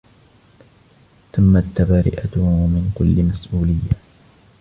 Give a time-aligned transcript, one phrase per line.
[1.33, 3.93] تمت تبرئته من كل مسؤولية.